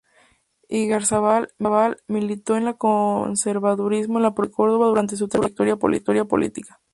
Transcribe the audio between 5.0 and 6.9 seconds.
su trayectoria política.